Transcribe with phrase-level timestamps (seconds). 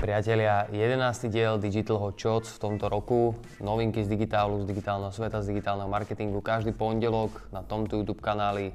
[0.00, 1.28] Priatelia, 11.
[1.28, 5.92] diel Digital Hot Shots v tomto roku, novinky z digitálu, z digitálneho sveta, z digitálneho
[5.92, 6.40] marketingu.
[6.40, 8.72] Každý pondelok na tomto YouTube kanáli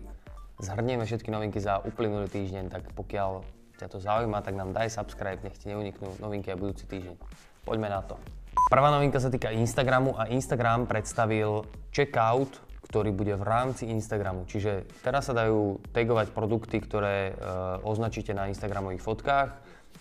[0.61, 3.41] zhrnieme všetky novinky za uplynulý týždeň, tak pokiaľ
[3.81, 7.17] ťa to zaujíma, tak nám daj subscribe, nech ti neuniknú novinky aj budúci týždeň.
[7.65, 8.21] Poďme na to.
[8.69, 14.46] Prvá novinka sa týka Instagramu a Instagram predstavil checkout, ktorý bude v rámci Instagramu.
[14.46, 19.49] Čiže teraz sa dajú tagovať produkty, ktoré e, označíte na Instagramových fotkách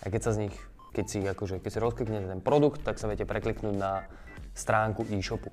[0.01, 0.57] a keď sa z nich
[0.95, 4.07] keď si, akože, keď si rozkliknete ten produkt, tak sa viete prekliknúť na
[4.55, 5.51] stránku e-shopu.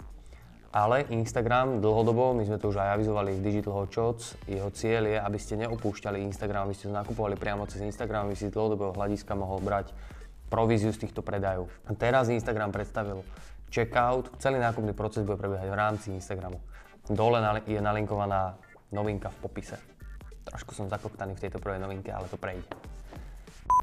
[0.73, 5.05] Ale Instagram dlhodobo, my sme to už aj avizovali v Digital Hot Shots, jeho cieľ
[5.05, 8.57] je, aby ste neopúšťali Instagram, aby ste to nakupovali priamo cez Instagram, aby si z
[8.57, 9.93] dlhodobého hľadiska mohol brať
[10.49, 11.69] províziu z týchto predajov.
[12.01, 13.21] Teraz Instagram predstavil
[13.69, 16.57] checkout, celý nákupný proces bude prebiehať v rámci Instagramu.
[17.05, 18.57] Dole je nalinkovaná
[18.95, 19.77] novinka v popise.
[20.49, 22.65] Trošku som zakoptaný v tejto prvej novinke, ale to prejde.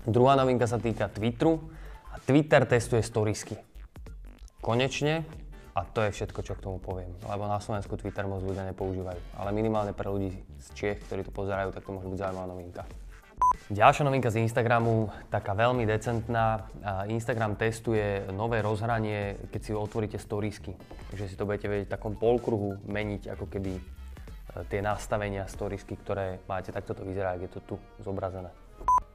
[0.09, 1.69] Druhá novinka sa týka Twitteru
[2.09, 3.53] a Twitter testuje storiesky.
[4.57, 5.21] Konečne,
[5.77, 9.21] a to je všetko, čo k tomu poviem, lebo na Slovensku Twitter moc ľudia nepoužívajú,
[9.37, 12.89] ale minimálne pre ľudí z Čiech, ktorí to pozerajú, tak to môže byť zaujímavá novinka.
[13.69, 16.65] Ďalšia novinka z Instagramu, taká veľmi decentná.
[17.05, 20.73] Instagram testuje nové rozhranie, keď si otvoríte storiesky.
[21.13, 23.81] Že si to budete vedieť v takom polkruhu meniť, ako keby e,
[24.73, 28.49] tie nastavenia storiesky, ktoré máte, takto to vyzerá, ak je to tu zobrazené.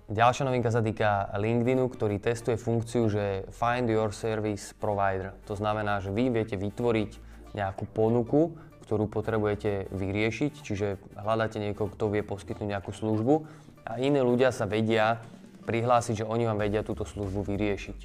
[0.04, 5.32] Ďalšia novinka sa týka LinkedInu, ktorý testuje funkciu, že Find Your Service Provider.
[5.48, 7.16] To znamená, že vy viete vytvoriť
[7.56, 8.52] nejakú ponuku,
[8.84, 13.48] ktorú potrebujete vyriešiť, čiže hľadáte niekoho, kto vie poskytnúť nejakú službu
[13.88, 15.24] a iní ľudia sa vedia
[15.64, 17.98] prihlásiť, že oni vám vedia túto službu vyriešiť.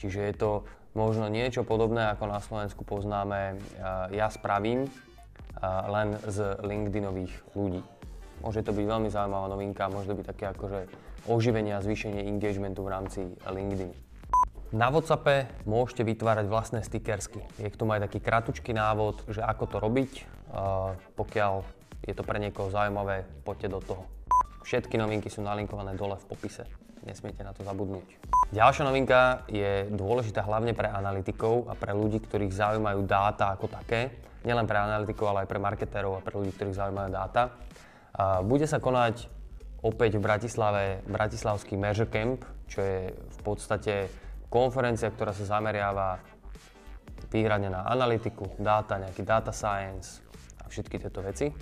[0.00, 0.64] Čiže je to
[0.96, 3.60] možno niečo podobné, ako na Slovensku poznáme
[4.08, 4.88] Ja spravím,
[5.84, 7.84] len z LinkedInových ľudí.
[8.44, 10.80] Môže to byť veľmi zaujímavá novinka, môže byť také akože
[11.26, 13.90] oživenie a zvýšenie engagementu v rámci LinkedIn.
[14.74, 17.38] Na WhatsAppe môžete vytvárať vlastné stickersky.
[17.62, 20.12] Je k tomu aj taký kratučký návod, že ako to robiť.
[21.14, 21.54] Pokiaľ
[22.06, 24.02] je to pre niekoho zaujímavé, poďte do toho.
[24.66, 26.66] Všetky novinky sú nalinkované dole v popise.
[27.06, 28.18] Nesmiete na to zabudnúť.
[28.50, 34.18] Ďalšia novinka je dôležitá hlavne pre analytikov a pre ľudí, ktorých zaujímajú dáta ako také.
[34.42, 37.54] Nielen pre analytikov, ale aj pre marketérov a pre ľudí, ktorých zaujímajú dáta.
[38.48, 39.28] Bude sa konať
[39.84, 44.08] opäť v Bratislave Bratislavský Measure Camp, čo je v podstate
[44.48, 46.16] konferencia, ktorá sa zameriava
[47.28, 50.24] výhradne na analytiku, dáta, nejaký data science
[50.64, 51.52] a všetky tieto veci.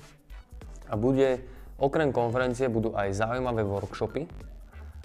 [0.86, 1.42] A bude,
[1.80, 4.22] okrem konferencie, budú aj zaujímavé workshopy.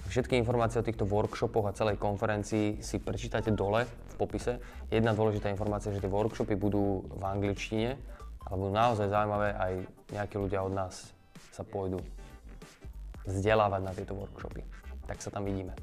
[0.06, 4.62] Všetky informácie o týchto workshopoch a celej konferencii si prečítate dole v popise.
[4.94, 7.98] Jedna dôležitá informácia, že tie workshopy budú v angličtine,
[8.46, 9.74] ale budú naozaj zaujímavé, aj
[10.14, 11.14] nejakí ľudia od nás
[11.52, 12.00] sa pôjdu
[13.28, 14.64] vzdelávať na tieto workshopy.
[15.06, 15.74] Tak sa tam vidíme.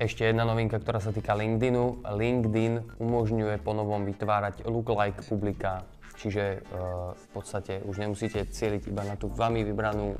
[0.00, 2.02] Ešte jedna novinka, ktorá sa týka LinkedInu.
[2.04, 5.84] LinkedIn umožňuje ponovom vytvárať lookalike publika,
[6.16, 10.16] čiže uh, v podstate už nemusíte cieliť iba na tú vami vybranú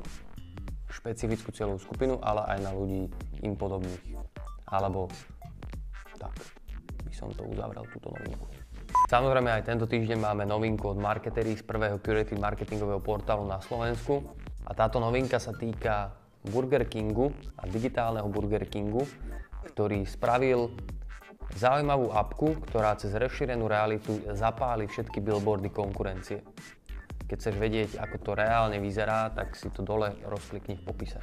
[0.93, 3.09] špecifickú cieľovú skupinu, ale aj na ľudí
[3.41, 4.21] im podobných.
[4.69, 5.09] Alebo
[6.21, 6.33] tak
[7.03, 8.45] by som to uzavrel, túto novinku.
[9.09, 14.21] Samozrejme aj tento týždeň máme novinku od Marketery z prvého curated marketingového portálu na Slovensku.
[14.63, 19.03] A táto novinka sa týka Burger Kingu a digitálneho Burger Kingu,
[19.71, 20.71] ktorý spravil
[21.55, 26.41] zaujímavú apku, ktorá cez rozšírenú realitu zapáli všetky billboardy konkurencie.
[27.27, 31.19] Keď chceš vedieť, ako to reálne vyzerá, tak si to dole rozklikni v popise.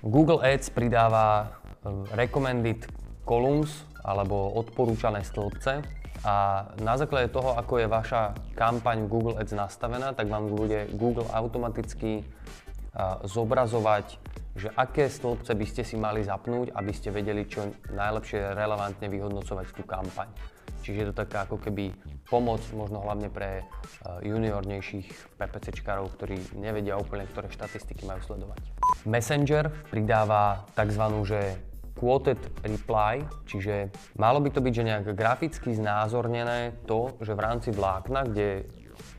[0.00, 2.88] Google Ads pridáva um, recommended
[3.28, 5.84] columns alebo odporúčané stĺpce
[6.24, 11.28] a na základe toho, ako je vaša kampaň Google Ads nastavená, tak vám bude Google
[11.28, 12.24] automaticky
[13.26, 19.10] zobrazovať že aké stĺpce by ste si mali zapnúť, aby ste vedeli čo najlepšie relevantne
[19.10, 20.30] vyhodnocovať tú kampaň.
[20.84, 21.90] Čiže je to taká ako keby
[22.28, 28.62] pomoc možno hlavne pre eh, juniornejších PPCčkarov, ktorí nevedia úplne, ktoré štatistiky majú sledovať.
[29.08, 31.04] Messenger pridáva tzv.
[31.26, 31.40] že
[31.94, 37.70] quoted reply, čiže malo by to byť, že nejak graficky znázornené to, že v rámci
[37.70, 38.66] vlákna, kde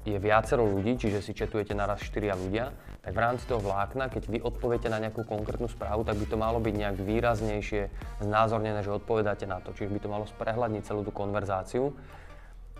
[0.05, 2.69] je viacero ľudí, čiže si četujete naraz 4 ľudia,
[3.01, 6.37] tak v rámci toho vlákna, keď vy odpoviete na nejakú konkrétnu správu, tak by to
[6.37, 7.89] malo byť nejak výraznejšie
[8.21, 9.73] znázornené, že odpovedáte na to.
[9.73, 11.89] Čiže by to malo sprehľadniť celú tú konverzáciu.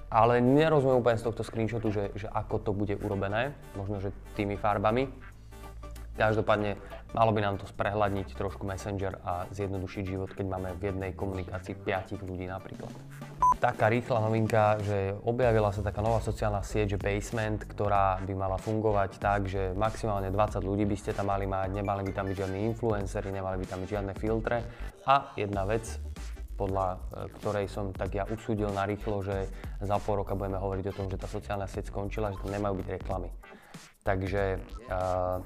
[0.09, 4.53] Ale nerozumiem úplne z tohto screenshotu, že, že ako to bude urobené, možno že tými
[4.53, 5.09] farbami.
[6.15, 6.77] Každopádne
[7.17, 11.73] malo by nám to sprehľadniť trošku Messenger a zjednodušiť život, keď máme v jednej komunikácii
[11.83, 12.93] 5 ľudí napríklad
[13.57, 18.57] taká rýchla novinka, že objavila sa taká nová sociálna sieť, že Basement, ktorá by mala
[18.59, 22.35] fungovať tak, že maximálne 20 ľudí by ste tam mali mať, nemali by tam byť
[22.35, 24.57] žiadni influencery, nemali by tam byť žiadne filtre.
[25.07, 25.87] A jedna vec,
[26.55, 26.97] podľa e,
[27.39, 29.47] ktorej som tak ja usúdil na rýchlo, že
[29.83, 32.79] za pol roka budeme hovoriť o tom, že tá sociálna sieť skončila, že tam nemajú
[32.79, 33.29] byť reklamy.
[34.05, 34.61] Takže
[34.93, 35.41] uh,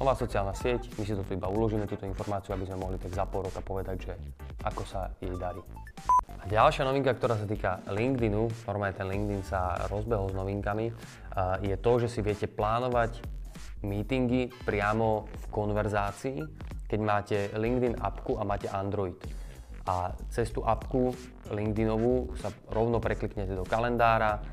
[0.00, 3.12] nová sociálna sieť, my si to tu iba uložíme, túto informáciu, aby sme mohli tak
[3.12, 4.14] za pol roka povedať, že
[4.64, 5.60] ako sa jej darí.
[6.44, 11.56] A ďalšia novinka, ktorá sa týka LinkedInu, normálne ten LinkedIn sa rozbehol s novinkami, uh,
[11.64, 13.24] je to, že si viete plánovať
[13.80, 16.44] meetingy priamo v konverzácii,
[16.84, 19.16] keď máte LinkedIn appku a máte Android
[19.88, 21.16] a cez tú apku
[21.48, 24.44] LinkedInovú sa rovno prekliknete do kalendára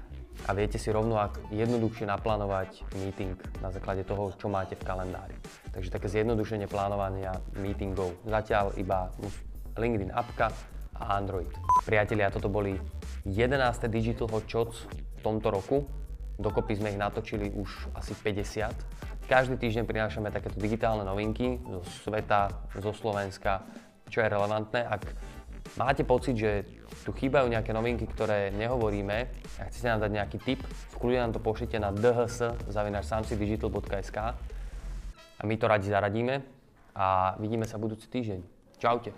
[0.48, 5.36] a viete si rovno ak jednoduchšie naplánovať meeting na základe toho, čo máte v kalendári.
[5.76, 8.16] Takže také zjednodušenie plánovania meetingov.
[8.24, 9.12] Zatiaľ iba
[9.76, 10.56] LinkedIn apka
[11.02, 11.50] a Android.
[11.82, 12.78] Priatelia, toto boli
[13.26, 13.90] 11.
[13.90, 14.86] Digital Hot Shots
[15.18, 15.90] v tomto roku.
[16.38, 18.70] Dokopy sme ich natočili už asi 50.
[19.26, 23.66] Každý týždeň prinášame takéto digitálne novinky zo sveta, zo Slovenska,
[24.10, 24.84] čo je relevantné.
[24.84, 25.08] Ak
[25.80, 26.68] máte pocit, že
[27.06, 29.18] tu chýbajú nejaké novinky, ktoré nehovoríme
[29.62, 34.18] a chcete nám dať nejaký tip, v kľude nám to pošlite na dhs.samsidigital.sk
[35.42, 36.42] a my to radi zaradíme
[36.98, 38.44] a vidíme sa budúci týždeň.
[38.82, 39.14] Čaute.